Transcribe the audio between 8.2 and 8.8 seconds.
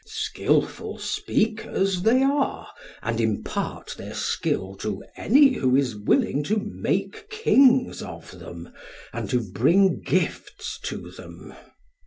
them